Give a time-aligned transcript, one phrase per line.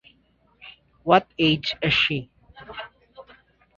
[1.03, 2.31] What age is she?